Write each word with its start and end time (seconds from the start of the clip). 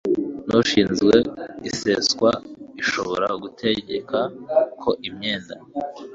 n 0.47 0.49
ushinzwe 0.61 1.15
iseswa 1.69 2.31
ishobora 2.81 3.27
gutegeka 3.41 4.19
ko 4.81 4.89
imyenda 5.07 5.55